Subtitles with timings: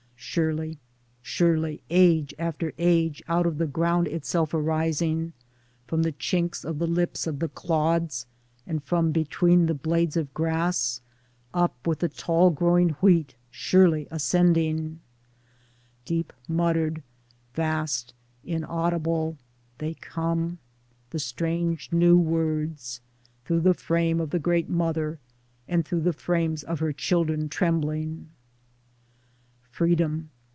[0.23, 0.77] Surely,
[1.23, 5.33] surely, age after age out of the ground itself arising,
[5.87, 8.27] from the chinks of the lips of the clods
[8.67, 11.01] and from between the blades of grass,
[11.55, 14.99] up with the tall growing wheat surely ascending
[16.05, 17.01] Deep muttered,
[17.55, 18.13] vast,
[18.45, 19.37] inaudible—
[19.79, 20.59] they come—
[21.09, 23.01] the strange new words,
[23.43, 25.19] through the frame of the great Mother
[25.67, 28.29] and through the frames of her children trembling:
[29.73, 30.29] Freedom